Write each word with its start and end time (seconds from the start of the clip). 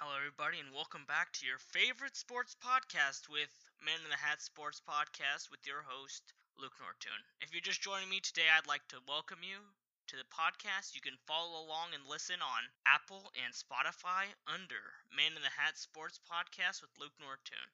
Hello, 0.00 0.16
everybody, 0.16 0.56
and 0.56 0.72
welcome 0.72 1.04
back 1.04 1.28
to 1.36 1.44
your 1.44 1.60
favorite 1.60 2.16
sports 2.16 2.56
podcast 2.56 3.28
with 3.28 3.52
Man 3.84 4.00
in 4.00 4.08
the 4.08 4.16
Hat 4.16 4.40
Sports 4.40 4.80
Podcast 4.80 5.52
with 5.52 5.60
your 5.68 5.84
host, 5.84 6.32
Luke 6.56 6.72
Nortoon. 6.80 7.20
If 7.44 7.52
you're 7.52 7.60
just 7.60 7.84
joining 7.84 8.08
me 8.08 8.24
today, 8.24 8.48
I'd 8.48 8.64
like 8.64 8.80
to 8.96 9.04
welcome 9.04 9.44
you 9.44 9.60
to 10.08 10.16
the 10.16 10.24
podcast. 10.32 10.96
You 10.96 11.04
can 11.04 11.20
follow 11.28 11.60
along 11.60 11.92
and 11.92 12.00
listen 12.08 12.40
on 12.40 12.62
Apple 12.88 13.28
and 13.44 13.52
Spotify 13.52 14.32
under 14.48 14.80
Man 15.12 15.36
in 15.36 15.44
the 15.44 15.52
Hat 15.52 15.76
Sports 15.76 16.16
Podcast 16.24 16.80
with 16.80 16.96
Luke 16.96 17.20
Nortoon. 17.20 17.68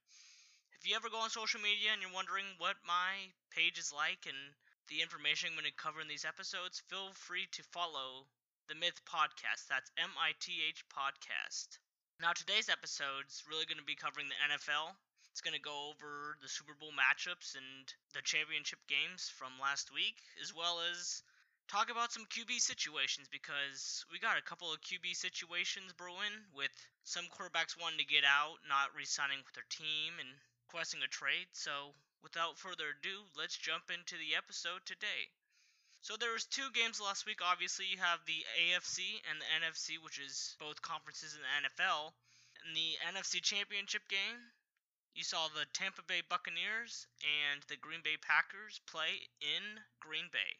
If 0.74 0.82
you 0.82 0.98
ever 0.98 1.06
go 1.06 1.22
on 1.22 1.30
social 1.30 1.62
media 1.62 1.94
and 1.94 2.02
you're 2.02 2.10
wondering 2.10 2.58
what 2.58 2.74
my 2.82 3.30
page 3.54 3.78
is 3.78 3.94
like 3.94 4.26
and 4.26 4.50
the 4.90 4.98
information 4.98 5.54
I'm 5.54 5.54
going 5.54 5.70
to 5.70 5.78
cover 5.78 6.02
in 6.02 6.10
these 6.10 6.26
episodes, 6.26 6.82
feel 6.90 7.14
free 7.14 7.46
to 7.54 7.62
follow 7.70 8.26
the 8.66 8.74
Myth 8.74 8.98
Podcast. 9.06 9.70
That's 9.70 9.94
M 9.94 10.10
I 10.18 10.34
T 10.42 10.58
H 10.66 10.82
Podcast. 10.90 11.78
Now, 12.18 12.32
today's 12.32 12.70
episode's 12.72 13.44
really 13.44 13.66
going 13.68 13.76
to 13.76 13.84
be 13.84 13.94
covering 13.94 14.24
the 14.32 14.40
NFL. 14.48 14.96
It's 15.30 15.44
going 15.44 15.52
to 15.52 15.60
go 15.60 15.92
over 15.92 16.38
the 16.40 16.48
Super 16.48 16.72
Bowl 16.72 16.88
matchups 16.88 17.56
and 17.60 17.92
the 18.16 18.22
championship 18.24 18.80
games 18.88 19.28
from 19.28 19.52
last 19.60 19.92
week, 19.92 20.16
as 20.40 20.54
well 20.56 20.80
as 20.80 21.22
talk 21.68 21.90
about 21.90 22.16
some 22.16 22.24
QB 22.24 22.56
situations 22.56 23.28
because 23.28 24.06
we 24.10 24.18
got 24.18 24.38
a 24.40 24.48
couple 24.48 24.72
of 24.72 24.80
QB 24.80 25.12
situations 25.12 25.92
brewing 25.92 26.32
with 26.56 26.72
some 27.04 27.28
quarterbacks 27.28 27.76
wanting 27.76 28.00
to 28.00 28.08
get 28.08 28.24
out, 28.24 28.64
not 28.64 28.96
re 28.96 29.04
signing 29.04 29.44
with 29.44 29.52
their 29.52 29.68
team, 29.68 30.16
and 30.16 30.40
requesting 30.64 31.04
a 31.04 31.08
trade. 31.12 31.52
So, 31.52 31.92
without 32.22 32.56
further 32.56 32.96
ado, 32.96 33.28
let's 33.36 33.60
jump 33.60 33.92
into 33.92 34.16
the 34.16 34.34
episode 34.40 34.88
today. 34.88 35.28
So 36.06 36.14
there 36.14 36.30
was 36.30 36.46
two 36.46 36.70
games 36.70 37.00
last 37.00 37.26
week. 37.26 37.42
Obviously, 37.42 37.86
you 37.90 37.98
have 37.98 38.22
the 38.30 38.46
AFC 38.54 39.18
and 39.26 39.42
the 39.42 39.50
NFC, 39.58 39.98
which 39.98 40.20
is 40.20 40.54
both 40.60 40.80
conferences 40.80 41.34
in 41.34 41.42
the 41.42 41.66
NFL. 41.66 42.14
In 42.62 42.74
the 42.78 42.94
NFC 43.10 43.42
Championship 43.42 44.06
game, 44.06 44.38
you 45.16 45.24
saw 45.24 45.48
the 45.48 45.66
Tampa 45.74 46.04
Bay 46.06 46.22
Buccaneers 46.30 47.08
and 47.26 47.60
the 47.66 47.76
Green 47.76 48.02
Bay 48.04 48.16
Packers 48.22 48.80
play 48.86 49.18
in 49.42 49.82
Green 49.98 50.30
Bay. 50.30 50.54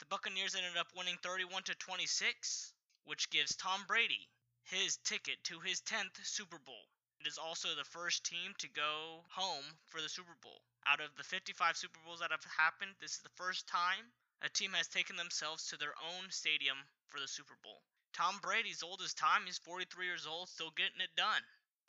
The 0.00 0.10
Buccaneers 0.12 0.54
ended 0.54 0.76
up 0.76 0.92
winning 0.94 1.16
31 1.22 1.62
to 1.72 1.74
26, 1.76 2.74
which 3.04 3.30
gives 3.30 3.56
Tom 3.56 3.80
Brady 3.88 4.28
his 4.64 4.98
ticket 4.98 5.42
to 5.44 5.60
his 5.60 5.80
10th 5.80 6.20
Super 6.24 6.58
Bowl. 6.58 6.84
It 7.22 7.26
is 7.26 7.38
also 7.38 7.74
the 7.74 7.88
first 7.88 8.26
team 8.26 8.52
to 8.58 8.68
go 8.68 9.24
home 9.32 9.64
for 9.88 10.02
the 10.02 10.10
Super 10.10 10.36
Bowl. 10.42 10.60
Out 10.86 11.00
of 11.00 11.16
the 11.16 11.24
55 11.24 11.78
Super 11.78 12.00
Bowls 12.04 12.20
that 12.20 12.32
have 12.32 12.44
happened, 12.58 12.92
this 13.00 13.12
is 13.12 13.22
the 13.24 13.32
first 13.40 13.66
time 13.66 14.12
a 14.42 14.48
team 14.48 14.72
has 14.72 14.88
taken 14.88 15.16
themselves 15.16 15.66
to 15.66 15.76
their 15.76 15.94
own 16.00 16.30
stadium 16.30 16.78
for 17.08 17.20
the 17.20 17.28
Super 17.28 17.56
Bowl. 17.62 17.82
Tom 18.12 18.38
Brady's 18.40 18.82
old 18.82 19.02
as 19.02 19.12
time, 19.12 19.42
he's 19.44 19.58
43 19.58 20.06
years 20.06 20.26
old, 20.26 20.48
still 20.48 20.70
getting 20.70 21.00
it 21.00 21.14
done. 21.14 21.42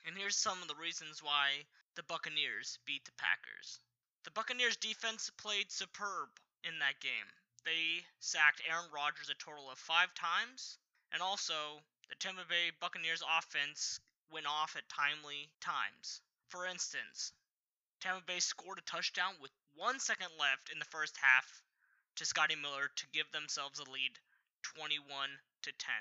And 0.05 0.17
here's 0.17 0.35
some 0.35 0.61
of 0.61 0.67
the 0.67 0.75
reasons 0.75 1.23
why 1.23 1.65
the 1.95 2.03
Buccaneers 2.03 2.77
beat 2.85 3.05
the 3.05 3.11
Packers. 3.13 3.79
The 4.23 4.31
Buccaneers 4.31 4.75
defense 4.75 5.29
played 5.37 5.71
superb 5.71 6.29
in 6.63 6.79
that 6.79 6.99
game. 6.99 7.31
They 7.63 8.05
sacked 8.19 8.61
Aaron 8.67 8.91
Rodgers 8.91 9.29
a 9.29 9.35
total 9.35 9.71
of 9.71 9.79
five 9.79 10.13
times, 10.13 10.77
and 11.11 11.21
also 11.21 11.83
the 12.09 12.15
Tampa 12.15 12.45
Bay 12.45 12.71
Buccaneers 12.79 13.23
offense 13.37 13.99
went 14.29 14.45
off 14.45 14.75
at 14.75 14.89
timely 14.89 15.51
times. 15.61 16.21
For 16.49 16.65
instance, 16.65 17.31
Tampa 18.01 18.25
Bay 18.25 18.39
scored 18.39 18.79
a 18.79 18.81
touchdown 18.81 19.35
with 19.39 19.51
one 19.75 19.99
second 19.99 20.29
left 20.37 20.69
in 20.69 20.79
the 20.79 20.85
first 20.85 21.15
half 21.17 21.63
to 22.15 22.25
Scotty 22.25 22.55
Miller 22.55 22.89
to 22.95 23.05
give 23.13 23.31
themselves 23.31 23.79
a 23.79 23.89
lead 23.89 24.19
21 24.77 25.05
to 25.63 25.71
10. 25.71 25.93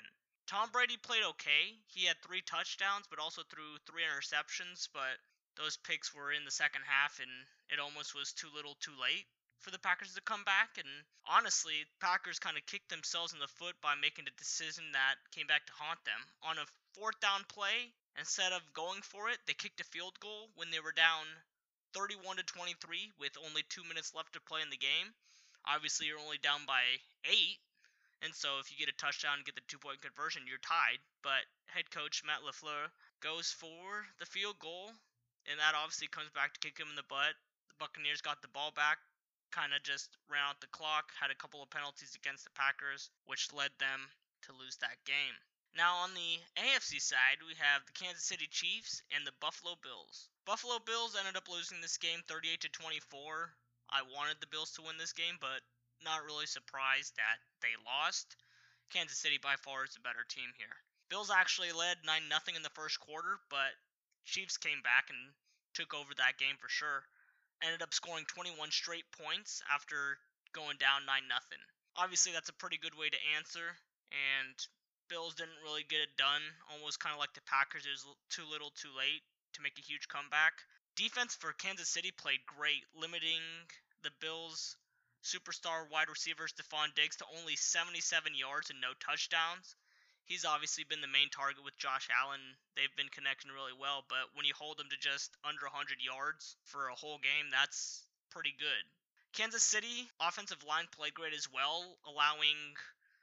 Tom 0.47 0.69
Brady 0.71 0.97
played 0.97 1.23
okay. 1.23 1.77
He 1.87 2.05
had 2.05 2.17
3 2.21 2.41
touchdowns 2.45 3.07
but 3.09 3.19
also 3.19 3.43
threw 3.47 3.77
3 3.87 4.03
interceptions, 4.03 4.89
but 4.93 5.17
those 5.55 5.77
picks 5.77 6.13
were 6.13 6.31
in 6.31 6.45
the 6.45 6.51
second 6.51 6.81
half 6.87 7.19
and 7.19 7.31
it 7.69 7.79
almost 7.79 8.15
was 8.15 8.33
too 8.33 8.49
little 8.53 8.75
too 8.79 8.95
late 8.99 9.27
for 9.61 9.69
the 9.69 9.79
Packers 9.79 10.13
to 10.15 10.21
come 10.21 10.43
back 10.43 10.81
and 10.81 10.89
honestly, 11.29 11.85
Packers 12.01 12.39
kind 12.39 12.57
of 12.57 12.65
kicked 12.65 12.89
themselves 12.89 13.33
in 13.33 13.39
the 13.39 13.47
foot 13.47 13.77
by 13.81 13.93
making 13.93 14.25
a 14.25 14.39
decision 14.41 14.83
that 14.93 15.21
came 15.29 15.45
back 15.45 15.65
to 15.67 15.77
haunt 15.77 16.01
them. 16.03 16.17
On 16.41 16.57
a 16.57 16.65
fourth 16.97 17.19
down 17.21 17.45
play, 17.47 17.93
instead 18.17 18.51
of 18.53 18.73
going 18.73 19.01
for 19.05 19.29
it, 19.29 19.37
they 19.45 19.53
kicked 19.53 19.79
a 19.79 19.85
field 19.93 20.19
goal 20.19 20.49
when 20.55 20.71
they 20.71 20.81
were 20.81 20.91
down 20.97 21.29
31 21.93 22.37
to 22.37 22.43
23 22.43 23.13
with 23.19 23.37
only 23.45 23.61
2 23.69 23.83
minutes 23.85 24.15
left 24.17 24.33
to 24.33 24.41
play 24.41 24.61
in 24.65 24.73
the 24.73 24.81
game. 24.81 25.13
Obviously, 25.67 26.07
you're 26.07 26.19
only 26.19 26.39
down 26.41 26.65
by 26.65 26.81
eight, 27.25 27.59
and 28.21 28.33
so 28.33 28.59
if 28.59 28.71
you 28.71 28.77
get 28.77 28.93
a 28.93 28.97
touchdown 28.97 29.37
and 29.37 29.45
get 29.45 29.55
the 29.55 29.65
two 29.67 29.77
point 29.77 30.01
conversion, 30.01 30.45
you're 30.45 30.61
tied. 30.61 31.01
But 31.21 31.45
head 31.65 31.89
coach 31.89 32.23
Matt 32.25 32.41
LaFleur 32.41 32.89
goes 33.21 33.51
for 33.51 34.05
the 34.19 34.25
field 34.25 34.59
goal, 34.59 34.93
and 35.49 35.59
that 35.59 35.77
obviously 35.77 36.07
comes 36.07 36.29
back 36.33 36.53
to 36.53 36.59
kick 36.59 36.77
him 36.77 36.89
in 36.89 36.95
the 36.95 37.07
butt. 37.09 37.33
The 37.69 37.77
Buccaneers 37.77 38.21
got 38.21 38.41
the 38.41 38.53
ball 38.53 38.71
back, 38.71 38.97
kind 39.51 39.73
of 39.73 39.83
just 39.83 40.17
ran 40.29 40.41
out 40.47 40.61
the 40.61 40.73
clock, 40.73 41.11
had 41.13 41.29
a 41.31 41.41
couple 41.41 41.61
of 41.61 41.69
penalties 41.69 42.15
against 42.15 42.43
the 42.45 42.53
Packers, 42.57 43.09
which 43.25 43.53
led 43.53 43.71
them 43.77 44.09
to 44.43 44.53
lose 44.53 44.77
that 44.77 44.97
game. 45.05 45.37
Now 45.77 46.03
on 46.03 46.13
the 46.13 46.39
AFC 46.57 46.99
side, 46.99 47.39
we 47.47 47.55
have 47.55 47.85
the 47.85 47.93
Kansas 47.93 48.25
City 48.25 48.47
Chiefs 48.51 49.03
and 49.15 49.25
the 49.25 49.31
Buffalo 49.39 49.75
Bills. 49.81 50.29
Buffalo 50.45 50.79
Bills 50.79 51.15
ended 51.15 51.37
up 51.37 51.47
losing 51.47 51.79
this 51.79 51.97
game 51.97 52.19
38 52.27 52.61
to 52.61 52.69
24. 52.69 53.55
I 53.91 54.07
wanted 54.07 54.39
the 54.39 54.47
Bills 54.47 54.71
to 54.79 54.81
win 54.81 54.97
this 54.97 55.13
game, 55.13 55.35
but 55.39 55.61
not 56.03 56.23
really 56.23 56.47
surprised 56.47 57.15
that 57.15 57.37
they 57.61 57.75
lost. 57.85 58.35
Kansas 58.89 59.19
City 59.19 59.37
by 59.37 59.55
far 59.59 59.85
is 59.85 59.93
the 59.93 60.03
better 60.03 60.23
team 60.27 60.51
here. 60.57 60.75
Bills 61.09 61.31
actually 61.31 61.71
led 61.71 62.03
9 62.07 62.23
0 62.31 62.55
in 62.55 62.63
the 62.63 62.71
first 62.71 62.99
quarter, 62.99 63.39
but 63.49 63.75
Chiefs 64.23 64.57
came 64.57 64.81
back 64.81 65.11
and 65.11 65.35
took 65.73 65.93
over 65.93 66.13
that 66.15 66.39
game 66.39 66.55
for 66.59 66.69
sure. 66.69 67.03
Ended 67.61 67.81
up 67.81 67.93
scoring 67.93 68.25
21 68.25 68.71
straight 68.71 69.05
points 69.11 69.61
after 69.67 70.17
going 70.53 70.77
down 70.79 71.05
9 71.05 71.27
0. 71.27 71.39
Obviously, 71.97 72.31
that's 72.31 72.49
a 72.49 72.61
pretty 72.63 72.77
good 72.77 72.95
way 72.95 73.09
to 73.11 73.27
answer, 73.35 73.75
and 74.11 74.55
Bills 75.11 75.35
didn't 75.35 75.59
really 75.63 75.83
get 75.83 75.99
it 75.99 76.15
done. 76.15 76.41
Almost 76.71 77.03
kind 77.03 77.11
of 77.11 77.19
like 77.19 77.35
the 77.35 77.43
Packers, 77.43 77.83
it 77.85 77.91
was 77.91 78.07
too 78.31 78.47
little 78.47 78.71
too 78.71 78.91
late 78.95 79.23
to 79.53 79.61
make 79.61 79.75
a 79.77 79.83
huge 79.83 80.07
comeback. 80.07 80.63
Defense 80.95 81.35
for 81.35 81.53
Kansas 81.53 81.89
City 81.89 82.11
played 82.11 82.45
great, 82.45 82.83
limiting 82.95 83.41
the 84.03 84.11
Bills' 84.19 84.75
superstar 85.23 85.89
wide 85.89 86.09
receiver 86.09 86.47
Stefon 86.47 86.93
Diggs 86.95 87.15
to 87.17 87.25
only 87.39 87.55
77 87.55 88.35
yards 88.35 88.69
and 88.69 88.81
no 88.81 88.93
touchdowns. 88.99 89.75
He's 90.25 90.45
obviously 90.45 90.83
been 90.83 91.01
the 91.01 91.07
main 91.07 91.29
target 91.29 91.63
with 91.63 91.77
Josh 91.77 92.07
Allen. 92.11 92.41
They've 92.75 92.95
been 92.95 93.09
connecting 93.09 93.51
really 93.51 93.73
well, 93.73 94.05
but 94.07 94.31
when 94.33 94.45
you 94.45 94.53
hold 94.55 94.77
them 94.77 94.89
to 94.89 94.97
just 94.97 95.35
under 95.43 95.65
100 95.65 95.99
yards 96.01 96.55
for 96.65 96.87
a 96.87 96.95
whole 96.95 97.19
game, 97.19 97.51
that's 97.51 98.03
pretty 98.29 98.53
good. 98.57 98.83
Kansas 99.33 99.63
City 99.63 100.09
offensive 100.19 100.63
line 100.67 100.87
played 100.91 101.13
great 101.13 101.33
as 101.33 101.47
well, 101.51 101.97
allowing 102.05 102.75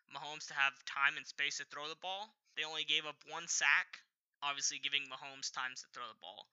Mahomes 0.08 0.48
to 0.48 0.54
have 0.54 0.72
time 0.84 1.16
and 1.16 1.26
space 1.26 1.58
to 1.58 1.64
throw 1.64 1.88
the 1.88 2.00
ball. 2.00 2.32
They 2.56 2.64
only 2.64 2.84
gave 2.84 3.04
up 3.04 3.16
one 3.28 3.46
sack, 3.46 4.00
obviously 4.42 4.78
giving 4.78 5.04
Mahomes 5.04 5.52
time 5.52 5.76
to 5.76 5.86
throw 5.92 6.08
the 6.08 6.20
ball. 6.20 6.48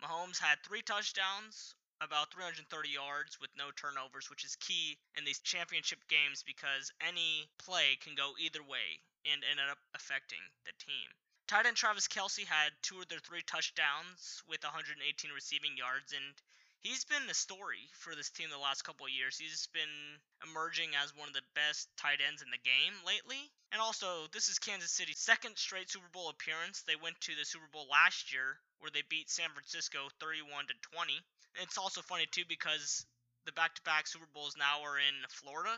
Mahomes 0.00 0.38
had 0.38 0.62
three 0.62 0.82
touchdowns, 0.82 1.74
about 2.00 2.32
330 2.32 2.88
yards 2.88 3.40
with 3.40 3.50
no 3.56 3.70
turnovers, 3.72 4.30
which 4.30 4.44
is 4.44 4.56
key 4.56 4.98
in 5.16 5.24
these 5.24 5.40
championship 5.40 5.98
games 6.08 6.42
because 6.42 6.92
any 7.00 7.50
play 7.58 7.96
can 7.96 8.14
go 8.14 8.34
either 8.38 8.62
way 8.62 9.00
and 9.26 9.42
ended 9.44 9.68
up 9.68 9.78
affecting 9.94 10.38
the 10.64 10.72
team. 10.78 11.08
Tight 11.48 11.66
end 11.66 11.76
Travis 11.76 12.06
Kelce 12.06 12.46
had 12.46 12.72
two 12.82 13.00
of 13.00 13.08
their 13.08 13.18
three 13.18 13.42
touchdowns 13.42 14.42
with 14.46 14.62
118 14.62 15.32
receiving 15.32 15.76
yards, 15.76 16.12
and 16.12 16.34
he's 16.80 17.04
been 17.04 17.26
the 17.26 17.34
story 17.34 17.90
for 17.98 18.14
this 18.14 18.30
team 18.30 18.48
the 18.50 18.58
last 18.58 18.82
couple 18.82 19.06
of 19.06 19.12
years. 19.12 19.38
He's 19.38 19.68
been 19.74 20.18
emerging 20.46 20.94
as 20.94 21.14
one 21.16 21.28
of 21.28 21.34
the 21.34 21.46
best 21.54 21.88
tight 21.98 22.22
ends 22.22 22.42
in 22.42 22.50
the 22.50 22.62
game 22.62 22.94
lately. 23.04 23.50
And 23.72 23.82
also, 23.82 24.30
this 24.32 24.48
is 24.48 24.58
Kansas 24.58 24.92
City's 24.92 25.18
second 25.18 25.58
straight 25.58 25.90
Super 25.90 26.08
Bowl 26.12 26.30
appearance. 26.30 26.82
They 26.86 26.96
went 26.96 27.20
to 27.22 27.36
the 27.36 27.44
Super 27.44 27.68
Bowl 27.72 27.86
last 27.90 28.32
year 28.32 28.60
where 28.78 28.94
they 28.94 29.02
beat 29.10 29.30
San 29.30 29.50
Francisco 29.50 30.08
31 30.20 30.66
to 30.70 30.74
20. 30.94 31.18
It's 31.62 31.78
also 31.78 32.00
funny 32.00 32.26
too 32.30 32.46
because 32.48 33.04
the 33.44 33.52
back-to-back 33.52 34.06
Super 34.06 34.28
Bowls 34.32 34.56
now 34.56 34.84
are 34.84 34.98
in 34.98 35.16
Florida. 35.28 35.74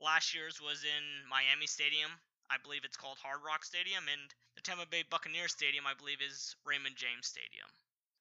Last 0.00 0.34
year's 0.34 0.60
was 0.60 0.84
in 0.84 1.04
Miami 1.30 1.66
Stadium. 1.66 2.10
I 2.50 2.58
believe 2.62 2.84
it's 2.84 2.98
called 2.98 3.16
Hard 3.22 3.40
Rock 3.46 3.64
Stadium, 3.64 4.04
and 4.10 4.20
the 4.54 4.60
Tampa 4.60 4.84
Bay 4.84 5.02
Buccaneers 5.08 5.52
Stadium, 5.52 5.86
I 5.86 5.94
believe, 5.94 6.20
is 6.20 6.56
Raymond 6.66 6.96
James 6.96 7.26
Stadium. 7.26 7.70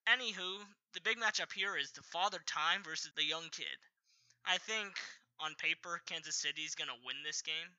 Anywho, 0.07 0.59
the 0.93 1.01
big 1.01 1.17
matchup 1.17 1.51
here 1.53 1.77
is 1.77 1.91
the 1.91 2.03
father 2.03 2.39
time 2.45 2.83
versus 2.83 3.11
the 3.15 3.23
young 3.23 3.49
kid. 3.51 3.77
I 4.45 4.57
think 4.57 4.91
on 5.39 5.55
paper 5.55 6.01
Kansas 6.05 6.35
City's 6.35 6.75
gonna 6.75 6.99
win 7.05 7.23
this 7.23 7.41
game, 7.41 7.71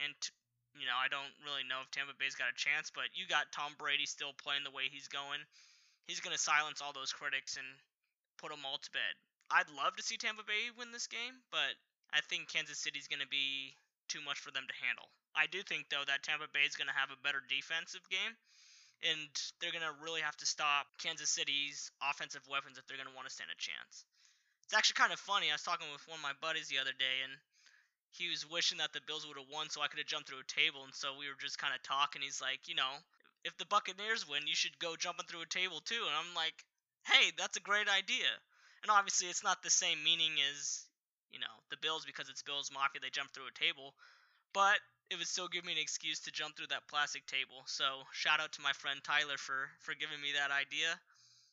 and 0.00 0.12
t- 0.20 0.30
you 0.76 0.84
know, 0.84 0.96
I 0.96 1.08
don't 1.08 1.32
really 1.40 1.64
know 1.64 1.80
if 1.80 1.88
Tampa 1.90 2.12
Bay's 2.20 2.36
got 2.36 2.52
a 2.52 2.56
chance, 2.56 2.92
but 2.92 3.08
you 3.16 3.24
got 3.24 3.48
Tom 3.52 3.72
Brady 3.80 4.04
still 4.04 4.36
playing 4.36 4.64
the 4.64 4.72
way 4.74 4.92
he's 4.92 5.08
going. 5.08 5.40
He's 6.04 6.20
going 6.20 6.36
to 6.36 6.40
silence 6.40 6.84
all 6.84 6.92
those 6.92 7.16
critics 7.16 7.56
and 7.56 7.66
put 8.36 8.52
them 8.52 8.62
all 8.68 8.78
to 8.78 8.90
bed. 8.92 9.14
I'd 9.50 9.72
love 9.72 9.96
to 9.96 10.04
see 10.04 10.20
Tampa 10.20 10.44
Bay 10.44 10.68
win 10.76 10.92
this 10.92 11.08
game, 11.08 11.40
but 11.50 11.74
I 12.12 12.20
think 12.28 12.52
Kansas 12.52 12.78
City's 12.78 13.08
going 13.08 13.24
to 13.24 13.32
be 13.32 13.74
too 14.06 14.20
much 14.20 14.38
for 14.38 14.52
them 14.52 14.68
to 14.68 14.76
handle. 14.84 15.08
I 15.34 15.48
do 15.48 15.62
think, 15.64 15.88
though, 15.88 16.04
that 16.06 16.22
Tampa 16.22 16.46
Bay 16.52 16.68
is 16.68 16.76
going 16.76 16.92
to 16.92 16.98
have 16.98 17.10
a 17.10 17.24
better 17.24 17.42
defensive 17.48 18.04
game, 18.12 18.36
and 19.04 19.28
they're 19.60 19.74
going 19.74 19.84
to 19.84 19.96
really 20.00 20.24
have 20.24 20.36
to 20.40 20.46
stop 20.46 20.88
Kansas 21.02 21.28
City's 21.28 21.90
offensive 22.00 22.44
weapons 22.48 22.78
if 22.78 22.86
they're 22.86 23.00
going 23.00 23.10
to 23.10 23.16
want 23.16 23.28
to 23.28 23.34
stand 23.34 23.52
a 23.52 23.58
chance. 23.60 24.04
It's 24.64 24.74
actually 24.74 24.98
kind 24.98 25.12
of 25.12 25.20
funny. 25.20 25.52
I 25.52 25.54
was 25.54 25.62
talking 25.62 25.86
with 25.92 26.02
one 26.08 26.18
of 26.18 26.26
my 26.26 26.34
buddies 26.42 26.66
the 26.66 26.82
other 26.82 26.96
day, 26.96 27.22
and 27.22 27.36
he 28.10 28.32
was 28.32 28.48
wishing 28.48 28.78
that 28.78 28.92
the 28.96 29.04
Bills 29.04 29.28
would 29.28 29.36
have 29.36 29.52
won 29.52 29.68
so 29.70 29.82
I 29.82 29.88
could 29.88 30.00
have 30.00 30.10
jumped 30.10 30.28
through 30.28 30.42
a 30.42 30.48
table. 30.48 30.82
And 30.82 30.94
so 30.94 31.14
we 31.14 31.28
were 31.28 31.38
just 31.38 31.60
kind 31.60 31.76
of 31.76 31.84
talking. 31.84 32.22
He's 32.24 32.40
like, 32.40 32.66
you 32.66 32.74
know, 32.74 32.98
if 33.44 33.56
the 33.58 33.68
Buccaneers 33.68 34.26
win, 34.26 34.48
you 34.48 34.56
should 34.56 34.78
go 34.80 34.96
jumping 34.96 35.26
through 35.28 35.44
a 35.44 35.50
table 35.50 35.78
too. 35.84 36.02
And 36.02 36.16
I'm 36.16 36.34
like, 36.34 36.56
hey, 37.06 37.30
that's 37.38 37.56
a 37.56 37.62
great 37.62 37.86
idea. 37.86 38.26
And 38.82 38.90
obviously, 38.90 39.28
it's 39.28 39.44
not 39.44 39.62
the 39.62 39.70
same 39.70 40.02
meaning 40.02 40.34
as, 40.50 40.82
you 41.30 41.38
know, 41.38 41.54
the 41.70 41.78
Bills 41.78 42.04
because 42.04 42.28
it's 42.28 42.42
Bills 42.42 42.72
Mafia. 42.72 43.00
They 43.00 43.10
jump 43.10 43.30
through 43.30 43.52
a 43.52 43.58
table. 43.58 43.94
But 44.52 44.80
it 45.10 45.18
would 45.18 45.28
still 45.28 45.48
give 45.48 45.64
me 45.64 45.72
an 45.72 45.78
excuse 45.78 46.20
to 46.20 46.32
jump 46.32 46.56
through 46.56 46.66
that 46.68 46.88
plastic 46.88 47.26
table. 47.26 47.62
So 47.66 47.84
shout 48.12 48.40
out 48.40 48.52
to 48.52 48.62
my 48.62 48.72
friend 48.72 48.98
Tyler 49.04 49.38
for 49.38 49.70
for 49.80 49.94
giving 49.94 50.20
me 50.20 50.34
that 50.34 50.50
idea. 50.50 50.98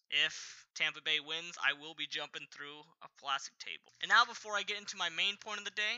If 0.10 0.66
Tampa 0.76 1.02
Bay 1.02 1.20
wins, 1.20 1.58
I 1.58 1.74
will 1.74 1.94
be 1.94 2.08
jumping 2.08 2.46
through 2.52 2.82
a 3.02 3.10
plastic 3.22 3.58
table. 3.58 3.94
And 4.02 4.10
now 4.10 4.26
before 4.26 4.56
I 4.56 4.64
get 4.64 4.78
into 4.78 4.98
my 4.98 5.10
main 5.10 5.38
point 5.38 5.60
of 5.60 5.66
the 5.66 5.78
day, 5.78 5.98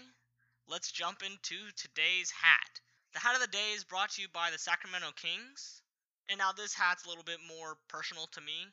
let's 0.67 0.91
jump 0.91 1.23
into 1.23 1.57
today's 1.75 2.31
hat. 2.31 2.79
The 3.13 3.19
hat 3.19 3.35
of 3.35 3.41
the 3.41 3.51
day 3.51 3.71
is 3.75 3.83
brought 3.83 4.11
to 4.11 4.21
you 4.21 4.27
by 4.31 4.51
the 4.51 4.59
Sacramento 4.59 5.11
Kings. 5.15 5.81
And 6.29 6.39
now 6.39 6.51
this 6.51 6.73
hat's 6.73 7.05
a 7.05 7.09
little 7.09 7.23
bit 7.23 7.39
more 7.47 7.77
personal 7.87 8.27
to 8.33 8.41
me. 8.41 8.67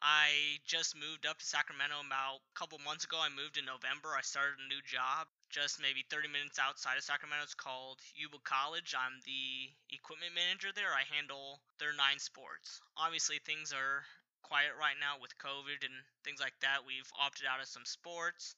I 0.00 0.60
just 0.64 0.96
moved 0.96 1.26
up 1.26 1.38
to 1.38 1.44
Sacramento 1.44 1.96
about 2.04 2.40
a 2.40 2.58
couple 2.58 2.78
months 2.84 3.04
ago. 3.04 3.18
I 3.20 3.28
moved 3.28 3.58
in 3.58 3.64
November. 3.64 4.14
I 4.16 4.22
started 4.22 4.60
a 4.60 4.68
new 4.68 4.80
job 4.84 5.26
just 5.50 5.80
maybe 5.80 6.04
30 6.12 6.28
minutes 6.28 6.60
outside 6.60 7.00
of 7.00 7.04
Sacramento. 7.04 7.44
It's 7.44 7.56
called 7.56 7.98
Yuba 8.14 8.38
College. 8.44 8.92
I'm 8.92 9.20
the 9.24 9.72
equipment 9.90 10.36
manager 10.36 10.68
there. 10.76 10.92
I 10.92 11.08
handle 11.08 11.60
their 11.80 11.96
nine 11.96 12.20
sports. 12.20 12.80
Obviously, 12.96 13.40
things 13.40 13.72
are 13.72 14.04
quiet 14.44 14.76
right 14.76 14.96
now 15.00 15.16
with 15.20 15.36
COVID 15.40 15.84
and 15.84 15.96
things 16.24 16.40
like 16.40 16.56
that. 16.60 16.84
We've 16.84 17.08
opted 17.16 17.48
out 17.48 17.60
of 17.60 17.68
some 17.68 17.84
sports. 17.88 18.56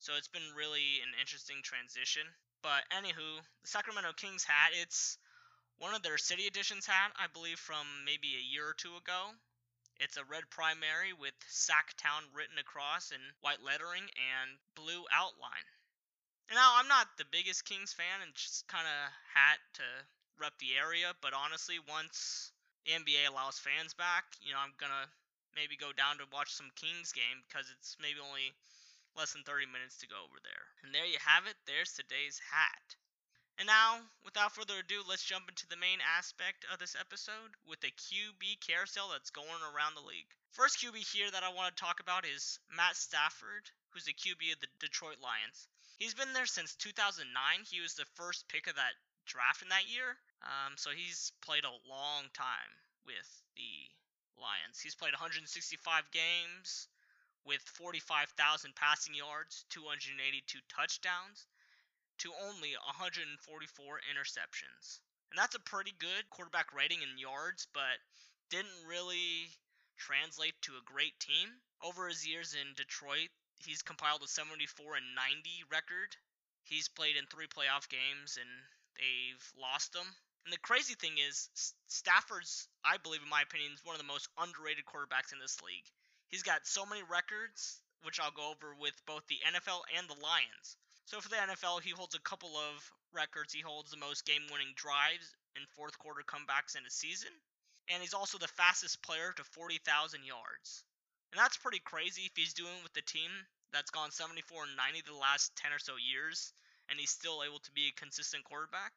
So 0.00 0.16
it's 0.16 0.32
been 0.32 0.56
really 0.56 1.04
an 1.04 1.12
interesting 1.20 1.60
transition. 1.60 2.24
But 2.64 2.88
anywho, 2.88 3.40
the 3.60 3.68
Sacramento 3.68 4.12
Kings 4.16 4.44
hat, 4.44 4.72
it's 4.72 5.16
one 5.78 5.94
of 5.94 6.02
their 6.02 6.16
city 6.16 6.46
editions 6.46 6.84
hat, 6.84 7.12
I 7.16 7.28
believe 7.32 7.58
from 7.58 7.84
maybe 8.04 8.36
a 8.36 8.48
year 8.52 8.68
or 8.68 8.76
two 8.76 8.96
ago. 8.96 9.32
It's 10.00 10.16
a 10.16 10.24
red 10.24 10.48
primary 10.48 11.12
with 11.12 11.36
Sac 11.48 11.92
Town 11.96 12.24
written 12.32 12.56
across 12.56 13.12
in 13.12 13.20
white 13.40 13.60
lettering 13.60 14.08
and 14.16 14.56
blue 14.74 15.04
outline. 15.12 15.68
Now 16.50 16.74
I'm 16.82 16.90
not 16.90 17.06
the 17.16 17.30
biggest 17.30 17.64
Kings 17.64 17.94
fan 17.94 18.26
and 18.26 18.34
just 18.34 18.66
kind 18.66 18.82
of 18.82 18.98
hat 19.34 19.62
to 19.78 19.86
rep 20.34 20.58
the 20.58 20.74
area, 20.74 21.14
but 21.22 21.30
honestly, 21.30 21.78
once 21.86 22.50
the 22.84 22.98
NBA 22.98 23.30
allows 23.30 23.62
fans 23.62 23.94
back, 23.94 24.26
you 24.42 24.50
know, 24.50 24.58
I'm 24.58 24.74
gonna 24.74 25.06
maybe 25.54 25.78
go 25.78 25.94
down 25.94 26.18
to 26.18 26.26
watch 26.34 26.50
some 26.50 26.74
Kings 26.74 27.14
game 27.14 27.46
because 27.46 27.70
it's 27.70 27.94
maybe 28.02 28.18
only 28.18 28.50
less 29.14 29.32
than 29.32 29.46
30 29.46 29.66
minutes 29.70 29.98
to 30.02 30.10
go 30.10 30.18
over 30.26 30.42
there. 30.42 30.66
And 30.82 30.90
there 30.90 31.06
you 31.06 31.22
have 31.22 31.46
it. 31.46 31.54
There's 31.70 31.94
today's 31.94 32.42
hat. 32.42 32.98
And 33.58 33.66
now, 33.66 34.00
without 34.24 34.54
further 34.54 34.80
ado, 34.80 35.04
let's 35.06 35.22
jump 35.22 35.46
into 35.46 35.68
the 35.68 35.76
main 35.76 36.00
aspect 36.18 36.64
of 36.72 36.78
this 36.78 36.96
episode 36.98 37.54
with 37.68 37.84
a 37.84 37.92
QB 37.92 38.58
carousel 38.64 39.10
that's 39.12 39.30
going 39.30 39.62
around 39.62 39.94
the 39.94 40.06
league. 40.06 40.32
First 40.50 40.82
QB 40.82 40.96
here 41.12 41.30
that 41.30 41.44
I 41.44 41.52
want 41.52 41.70
to 41.70 41.78
talk 41.78 42.00
about 42.00 42.24
is 42.24 42.58
Matt 42.74 42.96
Stafford, 42.96 43.70
who's 43.90 44.08
the 44.08 44.14
QB 44.16 44.56
of 44.56 44.60
the 44.60 44.72
Detroit 44.80 45.20
Lions. 45.22 45.68
He's 46.00 46.16
been 46.16 46.32
there 46.32 46.48
since 46.48 46.74
2009. 46.80 47.28
He 47.68 47.84
was 47.84 47.92
the 47.92 48.08
first 48.16 48.48
pick 48.48 48.66
of 48.66 48.76
that 48.76 48.96
draft 49.26 49.60
in 49.60 49.68
that 49.68 49.84
year. 49.84 50.16
Um, 50.40 50.72
so 50.80 50.96
he's 50.96 51.30
played 51.44 51.68
a 51.68 51.80
long 51.84 52.24
time 52.32 52.72
with 53.04 53.28
the 53.52 54.40
Lions. 54.40 54.80
He's 54.80 54.96
played 54.96 55.12
165 55.12 55.44
games 56.10 56.88
with 57.44 57.60
45,000 57.76 58.32
passing 58.74 59.12
yards, 59.12 59.66
282 59.68 60.58
touchdowns, 60.72 61.44
to 62.24 62.32
only 62.48 62.72
144 62.80 64.00
interceptions. 64.08 65.04
And 65.28 65.36
that's 65.36 65.54
a 65.54 65.60
pretty 65.68 65.92
good 66.00 66.24
quarterback 66.30 66.72
rating 66.72 67.02
in 67.04 67.20
yards, 67.20 67.68
but 67.76 68.00
didn't 68.48 68.88
really 68.88 69.52
translate 69.98 70.56
to 70.62 70.80
a 70.80 70.88
great 70.88 71.20
team. 71.20 71.60
Over 71.84 72.08
his 72.08 72.26
years 72.26 72.56
in 72.56 72.72
Detroit, 72.72 73.28
he's 73.64 73.82
compiled 73.82 74.22
a 74.22 74.28
74 74.28 74.96
and 74.96 75.14
90 75.14 75.64
record. 75.70 76.16
He's 76.64 76.88
played 76.88 77.16
in 77.16 77.26
three 77.26 77.46
playoff 77.46 77.88
games 77.88 78.38
and 78.40 78.50
they've 78.96 79.44
lost 79.60 79.92
them. 79.92 80.06
And 80.44 80.52
the 80.52 80.58
crazy 80.64 80.94
thing 80.94 81.18
is, 81.18 81.48
Stafford's, 81.88 82.68
I 82.84 82.96
believe, 82.96 83.22
in 83.22 83.28
my 83.28 83.42
opinion, 83.42 83.72
is 83.72 83.84
one 83.84 83.94
of 83.94 84.00
the 84.00 84.08
most 84.08 84.28
underrated 84.38 84.84
quarterbacks 84.86 85.32
in 85.32 85.38
this 85.38 85.60
league. 85.60 85.84
He's 86.28 86.42
got 86.42 86.66
so 86.66 86.86
many 86.86 87.02
records, 87.02 87.82
which 88.02 88.20
I'll 88.20 88.32
go 88.32 88.50
over 88.50 88.74
with 88.78 88.94
both 89.04 89.26
the 89.26 89.42
NFL 89.44 89.82
and 89.98 90.08
the 90.08 90.20
Lions. 90.22 90.76
So 91.04 91.20
for 91.20 91.28
the 91.28 91.42
NFL, 91.42 91.82
he 91.82 91.90
holds 91.90 92.14
a 92.14 92.20
couple 92.20 92.56
of 92.56 92.90
records. 93.12 93.52
He 93.52 93.60
holds 93.60 93.90
the 93.90 93.98
most 93.98 94.24
game 94.24 94.42
winning 94.50 94.72
drives 94.76 95.34
and 95.56 95.66
fourth 95.76 95.98
quarter 95.98 96.22
comebacks 96.22 96.76
in 96.78 96.86
a 96.86 96.90
season. 96.90 97.34
And 97.90 98.00
he's 98.00 98.14
also 98.14 98.38
the 98.38 98.48
fastest 98.48 99.02
player 99.02 99.32
to 99.36 99.44
40,000 99.44 100.24
yards. 100.24 100.84
And 101.32 101.38
that's 101.38 101.56
pretty 101.56 101.78
crazy 101.78 102.22
if 102.26 102.34
he's 102.34 102.54
doing 102.54 102.82
with 102.82 102.92
the 102.92 103.02
team 103.02 103.30
that's 103.72 103.90
gone 103.90 104.10
74 104.10 104.64
and 104.64 104.76
90 104.76 105.02
the 105.06 105.14
last 105.14 105.54
10 105.56 105.72
or 105.72 105.78
so 105.78 105.94
years, 105.94 106.52
and 106.90 106.98
he's 106.98 107.10
still 107.10 107.42
able 107.46 107.60
to 107.60 107.70
be 107.70 107.86
a 107.86 108.00
consistent 108.00 108.42
quarterback. 108.42 108.92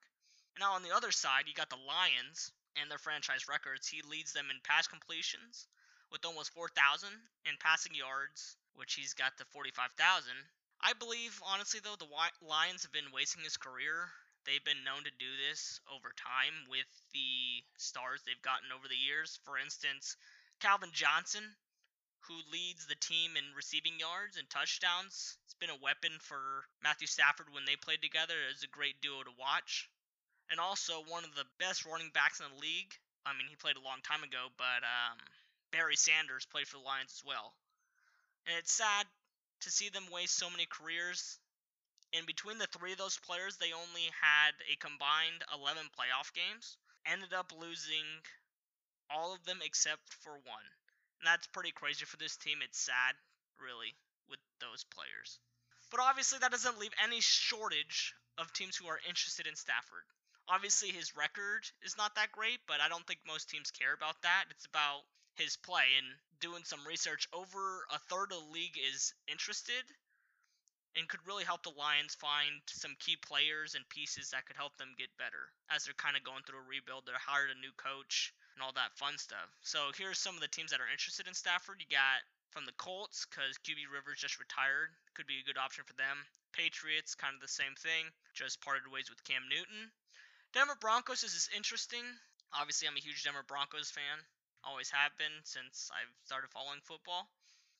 And 0.55 0.61
Now, 0.61 0.73
on 0.73 0.81
the 0.81 0.95
other 0.95 1.11
side, 1.11 1.45
you 1.47 1.53
got 1.53 1.69
the 1.69 1.77
Lions 1.77 2.51
and 2.75 2.89
their 2.89 2.97
franchise 2.97 3.47
records. 3.47 3.87
He 3.87 4.01
leads 4.01 4.33
them 4.33 4.49
in 4.49 4.57
pass 4.65 4.87
completions 4.87 5.67
with 6.11 6.25
almost 6.25 6.53
4,000 6.53 7.09
and 7.45 7.59
passing 7.59 7.93
yards, 7.93 8.57
which 8.73 8.93
he's 8.95 9.13
got 9.13 9.37
the 9.37 9.45
45,000. 9.45 10.33
I 10.81 10.93
believe, 10.93 11.39
honestly, 11.45 11.79
though, 11.81 11.95
the 11.97 12.09
Lions 12.41 12.81
have 12.83 12.91
been 12.91 13.13
wasting 13.13 13.43
his 13.43 13.57
career. 13.57 14.09
They've 14.45 14.63
been 14.65 14.83
known 14.83 15.05
to 15.05 15.21
do 15.21 15.31
this 15.47 15.79
over 15.87 16.11
time 16.17 16.67
with 16.67 16.89
the 17.13 17.63
stars 17.77 18.21
they've 18.25 18.41
gotten 18.41 18.73
over 18.75 18.87
the 18.89 18.97
years. 18.97 19.39
For 19.45 19.57
instance, 19.57 20.17
Calvin 20.59 20.91
Johnson 20.91 21.55
who 22.27 22.39
leads 22.51 22.87
the 22.87 22.99
team 22.99 23.35
in 23.35 23.55
receiving 23.55 23.99
yards 23.99 24.37
and 24.37 24.49
touchdowns. 24.49 25.37
It's 25.45 25.59
been 25.59 25.73
a 25.73 25.83
weapon 25.83 26.11
for 26.19 26.63
Matthew 26.81 27.07
Stafford 27.07 27.51
when 27.51 27.65
they 27.65 27.75
played 27.75 28.01
together. 28.01 28.35
It's 28.51 28.63
a 28.63 28.71
great 28.71 29.01
duo 29.01 29.23
to 29.23 29.39
watch. 29.39 29.89
And 30.51 30.59
also 30.59 31.03
one 31.07 31.23
of 31.23 31.35
the 31.35 31.47
best 31.59 31.85
running 31.85 32.11
backs 32.13 32.39
in 32.39 32.47
the 32.47 32.61
league. 32.61 32.93
I 33.25 33.35
mean, 33.35 33.47
he 33.47 33.55
played 33.55 33.75
a 33.75 33.83
long 33.83 33.99
time 34.03 34.23
ago, 34.23 34.51
but 34.57 34.83
um, 34.83 35.17
Barry 35.71 35.95
Sanders 35.95 36.45
played 36.45 36.67
for 36.67 36.77
the 36.77 36.87
Lions 36.87 37.11
as 37.15 37.23
well. 37.25 37.55
And 38.47 38.55
it's 38.59 38.71
sad 38.71 39.07
to 39.61 39.71
see 39.71 39.89
them 39.89 40.11
waste 40.11 40.35
so 40.35 40.49
many 40.49 40.67
careers. 40.67 41.39
And 42.13 42.27
between 42.27 42.59
the 42.59 42.67
three 42.67 42.91
of 42.91 42.99
those 42.99 43.17
players, 43.17 43.57
they 43.57 43.73
only 43.73 44.07
had 44.13 44.53
a 44.71 44.75
combined 44.77 45.43
11 45.51 45.89
playoff 45.97 46.31
games. 46.35 46.77
Ended 47.07 47.33
up 47.33 47.51
losing 47.51 48.05
all 49.09 49.33
of 49.33 49.43
them 49.45 49.59
except 49.63 50.13
for 50.21 50.31
one. 50.31 50.67
And 51.23 51.31
that's 51.31 51.47
pretty 51.47 51.71
crazy 51.71 52.03
for 52.03 52.17
this 52.17 52.35
team. 52.35 52.59
It's 52.59 52.83
sad, 52.83 53.15
really, 53.55 53.95
with 54.27 54.43
those 54.59 54.83
players. 54.83 55.39
But 55.89 56.01
obviously, 56.03 56.39
that 56.39 56.51
doesn't 56.51 56.83
leave 56.83 56.91
any 57.01 57.21
shortage 57.21 58.13
of 58.37 58.51
teams 58.51 58.75
who 58.75 58.87
are 58.91 58.99
interested 59.07 59.47
in 59.47 59.55
Stafford. 59.55 60.03
Obviously, 60.51 60.89
his 60.91 61.15
record 61.15 61.63
is 61.81 61.95
not 61.95 62.15
that 62.15 62.33
great, 62.33 62.59
but 62.67 62.81
I 62.83 62.89
don't 62.89 63.07
think 63.07 63.23
most 63.25 63.47
teams 63.47 63.71
care 63.71 63.93
about 63.93 64.19
that. 64.23 64.51
It's 64.51 64.65
about 64.65 65.07
his 65.39 65.55
play. 65.55 65.95
And 65.95 66.07
doing 66.41 66.65
some 66.65 66.83
research, 66.85 67.29
over 67.31 67.87
a 67.87 67.99
third 68.11 68.35
of 68.35 68.43
the 68.43 68.51
league 68.51 68.75
is 68.75 69.13
interested 69.31 69.87
and 70.95 71.09
could 71.09 71.25
really 71.25 71.43
help 71.43 71.63
the 71.63 71.73
Lions 71.73 72.13
find 72.13 72.61
some 72.69 72.95
key 72.99 73.17
players 73.17 73.73
and 73.73 73.87
pieces 73.89 74.29
that 74.29 74.45
could 74.45 74.57
help 74.57 74.77
them 74.77 74.93
get 74.97 75.09
better 75.17 75.49
as 75.73 75.85
they're 75.85 75.97
kind 75.97 76.15
of 76.15 76.23
going 76.23 76.45
through 76.45 76.61
a 76.61 76.69
rebuild. 76.69 77.05
They're 77.05 77.17
hired 77.17 77.49
a 77.49 77.57
new 77.57 77.73
coach 77.77 78.33
and 78.53 78.61
all 78.61 78.73
that 78.77 78.93
fun 78.93 79.17
stuff. 79.17 79.49
So 79.65 79.89
here's 79.97 80.21
some 80.21 80.35
of 80.37 80.41
the 80.41 80.51
teams 80.53 80.69
that 80.71 80.81
are 80.81 80.91
interested 80.91 81.25
in 81.25 81.33
Stafford. 81.33 81.81
You 81.81 81.89
got 81.89 82.21
from 82.53 82.69
the 82.69 82.77
Colts 82.77 83.25
because 83.25 83.57
QB 83.65 83.89
Rivers 83.89 84.21
just 84.21 84.37
retired, 84.37 84.93
could 85.17 85.25
be 85.25 85.41
a 85.41 85.47
good 85.49 85.57
option 85.57 85.83
for 85.89 85.97
them. 85.97 86.21
Patriots, 86.53 87.17
kind 87.17 87.33
of 87.33 87.41
the 87.41 87.49
same 87.49 87.73
thing, 87.81 88.05
just 88.37 88.61
parted 88.61 88.85
ways 88.85 89.09
with 89.09 89.25
Cam 89.25 89.41
Newton. 89.49 89.89
Denver 90.53 90.77
Broncos 90.77 91.25
is 91.25 91.49
interesting. 91.57 92.05
Obviously, 92.53 92.85
I'm 92.87 92.95
a 92.95 93.01
huge 93.01 93.25
Denver 93.25 93.41
Broncos 93.41 93.89
fan. 93.89 94.21
Always 94.61 94.93
have 94.93 95.17
been 95.17 95.33
since 95.43 95.89
I've 95.89 96.13
started 96.29 96.53
following 96.53 96.79
football. 96.85 97.25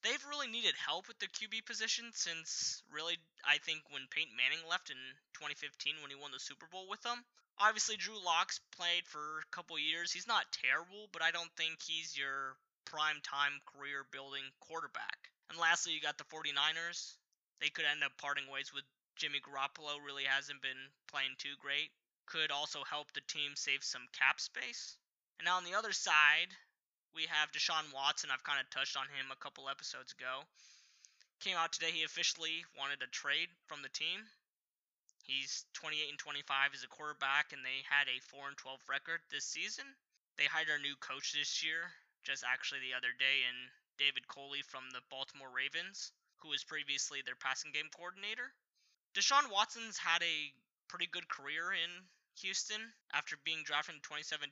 They've 0.04 0.30
really 0.30 0.48
needed 0.48 0.76
help 0.76 1.08
with 1.08 1.18
the 1.20 1.32
QB 1.32 1.66
position 1.66 2.12
since 2.14 2.84
really 2.92 3.18
I 3.48 3.58
think 3.64 3.84
when 3.90 4.04
Peyton 4.12 4.36
Manning 4.36 4.68
left 4.70 4.92
in 4.92 5.00
2015 5.40 6.02
when 6.02 6.12
he 6.12 6.20
won 6.20 6.32
the 6.32 6.44
Super 6.44 6.68
Bowl 6.68 6.88
with 6.90 7.02
them. 7.02 7.24
Obviously, 7.58 7.96
Drew 7.96 8.20
Lock's 8.20 8.60
played 8.76 9.08
for 9.08 9.40
a 9.40 9.52
couple 9.56 9.78
years. 9.80 10.12
He's 10.12 10.28
not 10.28 10.52
terrible, 10.52 11.08
but 11.14 11.22
I 11.22 11.32
don't 11.32 11.52
think 11.56 11.80
he's 11.82 12.18
your 12.18 12.58
prime 12.86 13.22
time 13.24 13.62
career 13.66 14.06
building 14.12 14.44
quarterback. 14.60 15.32
And 15.50 15.58
lastly, 15.58 15.94
you 15.94 16.02
got 16.02 16.18
the 16.18 16.26
49ers. 16.26 17.16
They 17.62 17.70
could 17.70 17.86
end 17.86 18.04
up 18.04 18.18
parting 18.18 18.52
ways 18.52 18.74
with 18.74 18.84
Jimmy 19.16 19.40
Garoppolo, 19.40 20.04
really 20.04 20.26
hasn't 20.26 20.62
been 20.62 20.90
playing 21.08 21.36
too 21.38 21.56
great. 21.60 21.92
Could 22.26 22.52
also 22.52 22.84
help 22.84 23.14
the 23.14 23.22
team 23.22 23.56
save 23.56 23.84
some 23.84 24.08
cap 24.18 24.42
space. 24.42 24.98
And 25.40 25.46
now 25.46 25.58
on 25.58 25.64
the 25.64 25.76
other 25.76 25.92
side, 25.92 26.50
we 27.14 27.30
have 27.30 27.54
Deshaun 27.54 27.86
Watson. 27.94 28.34
I've 28.34 28.44
kind 28.44 28.58
of 28.58 28.70
touched 28.74 28.98
on 28.98 29.06
him 29.14 29.30
a 29.30 29.38
couple 29.38 29.70
episodes 29.70 30.14
ago. 30.18 30.46
Came 31.42 31.58
out 31.58 31.74
today, 31.74 31.94
he 31.94 32.04
officially 32.04 32.66
wanted 32.78 33.02
a 33.02 33.10
trade 33.14 33.50
from 33.70 33.82
the 33.82 33.94
team. 33.94 34.26
He's 35.24 35.66
28 35.78 36.10
and 36.10 36.20
25 36.20 36.74
as 36.74 36.84
a 36.84 36.92
quarterback, 36.92 37.54
and 37.54 37.64
they 37.64 37.86
had 37.88 38.10
a 38.10 38.20
4 38.28 38.50
and 38.50 38.58
12 38.58 38.80
record 38.90 39.22
this 39.32 39.46
season. 39.46 39.86
They 40.38 40.50
hired 40.50 40.74
a 40.74 40.82
new 40.82 40.98
coach 41.00 41.32
this 41.32 41.64
year, 41.64 41.94
just 42.26 42.44
actually 42.44 42.82
the 42.82 42.98
other 42.98 43.14
day, 43.16 43.46
in 43.48 43.56
David 44.02 44.28
Culley 44.28 44.66
from 44.66 44.90
the 44.92 45.06
Baltimore 45.08 45.54
Ravens, 45.54 46.12
who 46.42 46.50
was 46.50 46.66
previously 46.66 47.22
their 47.22 47.40
passing 47.40 47.72
game 47.72 47.88
coordinator. 47.96 48.52
Deshaun 49.14 49.52
Watson's 49.52 49.98
had 49.98 50.24
a 50.24 50.52
pretty 50.90 51.08
good 51.08 51.30
career 51.30 51.72
in 51.72 51.92
Houston 52.42 52.82
after 53.14 53.38
being 53.46 53.64
drafted 53.64 53.96
in 53.96 54.02
2017. 54.02 54.52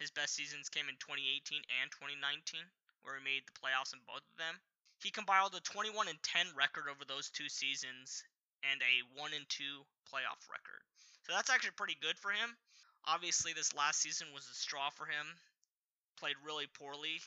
His 0.00 0.10
best 0.10 0.32
seasons 0.34 0.72
came 0.72 0.88
in 0.88 0.96
2018 0.96 1.60
and 1.84 1.92
2019, 1.92 2.64
where 3.04 3.20
he 3.20 3.22
made 3.22 3.44
the 3.44 3.52
playoffs 3.52 3.92
in 3.92 4.00
both 4.08 4.24
of 4.24 4.36
them. 4.40 4.56
He 5.04 5.12
compiled 5.12 5.54
a 5.54 5.60
21 5.60 6.08
and 6.08 6.16
10 6.24 6.56
record 6.56 6.88
over 6.88 7.04
those 7.04 7.28
two 7.28 7.48
seasons 7.52 8.24
and 8.64 8.80
a 8.80 9.04
1 9.20 9.32
and 9.36 9.48
2 9.48 9.84
playoff 10.08 10.40
record. 10.48 10.80
So 11.28 11.36
that's 11.36 11.52
actually 11.52 11.76
pretty 11.76 12.00
good 12.00 12.16
for 12.16 12.32
him. 12.32 12.56
Obviously, 13.04 13.52
this 13.52 13.76
last 13.76 14.00
season 14.00 14.32
was 14.32 14.48
a 14.48 14.56
straw 14.56 14.88
for 14.88 15.04
him. 15.04 15.36
Played 16.16 16.36
really 16.44 16.66
poorly. 16.66 17.20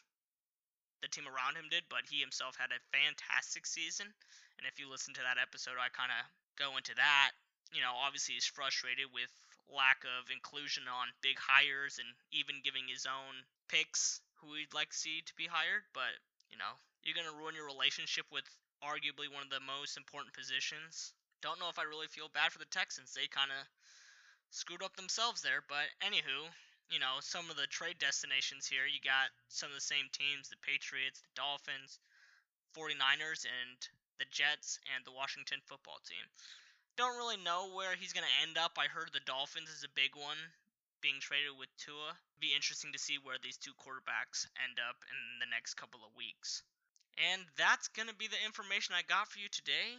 The 1.01 1.10
team 1.10 1.25
around 1.30 1.58
him 1.58 1.70
did, 1.70 1.86
but 1.89 2.10
he 2.10 2.22
himself 2.22 2.58
had 2.58 2.74
a 2.74 2.89
fantastic 2.94 3.65
season. 3.65 4.10
And 4.58 4.65
if 4.65 4.80
you 4.80 4.89
listen 4.89 5.13
to 5.13 5.25
that 5.25 5.42
episode, 5.42 5.82
I 5.82 5.89
kind 5.89 6.13
of 6.13 6.22
go 6.58 6.77
into 6.77 6.94
that. 6.96 7.32
You 7.74 7.82
know, 7.82 7.94
obviously, 7.98 8.38
he's 8.38 8.46
frustrated 8.46 9.10
with 9.13 9.34
lack 9.70 10.03
of 10.03 10.32
inclusion 10.32 10.84
on 10.88 11.08
big 11.22 11.38
hires 11.39 12.00
and 12.00 12.10
even 12.32 12.63
giving 12.63 12.88
his 12.88 13.05
own 13.05 13.36
picks 13.67 14.22
who 14.41 14.53
he'd 14.55 14.74
like 14.74 14.91
to 14.91 14.98
see 14.98 15.24
to 15.25 15.34
be 15.36 15.48
hired. 15.48 15.84
But, 15.93 16.13
you 16.51 16.58
know, 16.58 16.74
you're 17.03 17.17
going 17.17 17.29
to 17.29 17.39
ruin 17.39 17.55
your 17.55 17.67
relationship 17.67 18.25
with 18.32 18.46
arguably 18.84 19.32
one 19.32 19.43
of 19.43 19.53
the 19.53 19.63
most 19.63 19.96
important 19.96 20.36
positions 20.36 21.13
don't 21.43 21.60
know 21.60 21.67
if 21.67 21.77
I 21.77 21.84
really 21.84 22.08
feel 22.08 22.32
bad 22.32 22.55
for 22.55 22.63
the 22.63 22.72
Texans. 22.72 23.12
They 23.12 23.27
kind 23.27 23.51
of 23.51 23.67
screwed 24.50 24.82
up 24.82 24.96
themselves 24.96 25.43
there. 25.43 25.60
But 25.67 25.91
anywho, 26.00 26.48
you 26.88 27.03
know, 27.03 27.20
some 27.20 27.51
of 27.51 27.60
the 27.60 27.67
trade 27.67 28.00
destinations 28.00 28.65
here, 28.65 28.88
you 28.88 29.03
got 29.03 29.27
some 29.51 29.67
of 29.67 29.75
the 29.75 29.84
same 29.84 30.08
teams 30.15 30.48
the 30.48 30.55
Patriots, 30.63 31.20
the 31.20 31.36
Dolphins, 31.36 32.00
49ers, 32.72 33.43
and 33.43 33.75
the 34.24 34.25
Jets, 34.32 34.79
and 34.96 35.03
the 35.03 35.12
Washington 35.12 35.60
football 35.67 36.00
team. 36.08 36.24
Don't 36.96 37.18
really 37.18 37.42
know 37.42 37.74
where 37.74 37.96
he's 37.98 38.14
going 38.14 38.26
to 38.28 38.42
end 38.46 38.58
up. 38.58 38.78
I 38.78 38.86
heard 38.86 39.10
the 39.12 39.26
Dolphins 39.26 39.70
is 39.70 39.84
a 39.84 39.98
big 39.98 40.14
one 40.14 40.38
being 41.02 41.20
traded 41.20 41.58
with 41.58 41.74
Tua. 41.78 42.14
Be 42.40 42.54
interesting 42.54 42.94
to 42.94 43.02
see 43.02 43.18
where 43.18 43.42
these 43.42 43.58
two 43.58 43.74
quarterbacks 43.76 44.46
end 44.62 44.78
up 44.78 45.02
in 45.10 45.20
the 45.42 45.50
next 45.50 45.74
couple 45.74 46.06
of 46.06 46.16
weeks. 46.16 46.62
And 47.18 47.42
that's 47.58 47.90
going 47.90 48.10
to 48.10 48.16
be 48.16 48.30
the 48.30 48.42
information 48.46 48.96
I 48.96 49.04
got 49.06 49.28
for 49.28 49.40
you 49.40 49.50
today 49.50 49.98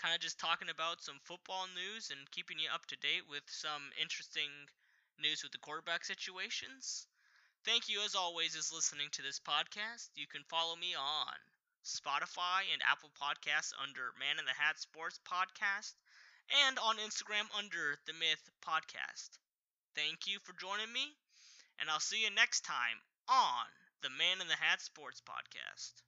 kind 0.00 0.16
of 0.16 0.20
just 0.24 0.40
talking 0.40 0.72
about 0.72 1.04
some 1.04 1.20
football 1.28 1.68
news 1.76 2.08
and 2.08 2.30
keeping 2.32 2.56
you 2.56 2.72
up 2.72 2.88
to 2.88 2.96
date 3.04 3.28
with 3.28 3.44
some 3.46 3.92
interesting 4.00 4.48
news 5.20 5.44
with 5.44 5.52
the 5.52 5.60
quarterback 5.60 6.08
situations. 6.08 7.04
Thank 7.68 7.92
you, 7.92 8.00
as 8.00 8.16
always, 8.16 8.56
as 8.56 8.72
listening 8.72 9.12
to 9.12 9.20
this 9.20 9.36
podcast. 9.36 10.08
You 10.16 10.24
can 10.24 10.40
follow 10.48 10.72
me 10.72 10.96
on 10.96 11.36
Spotify 11.84 12.64
and 12.72 12.80
Apple 12.88 13.12
Podcasts 13.12 13.76
under 13.76 14.16
Man 14.16 14.40
in 14.40 14.48
the 14.48 14.56
Hat 14.56 14.80
Sports 14.80 15.20
Podcast, 15.28 15.92
and 16.66 16.78
on 16.78 16.96
Instagram 16.98 17.46
under 17.56 17.96
The 18.06 18.12
Myth 18.12 18.50
Podcast. 18.66 19.38
Thank 19.94 20.26
you 20.26 20.38
for 20.42 20.52
joining 20.60 20.92
me, 20.92 21.14
and 21.78 21.90
I'll 21.90 22.00
see 22.00 22.22
you 22.22 22.30
next 22.30 22.62
time 22.62 22.98
on 23.28 23.66
the 24.02 24.10
Man 24.10 24.40
in 24.40 24.48
the 24.48 24.56
Hat 24.56 24.80
Sports 24.80 25.22
Podcast. 25.22 26.02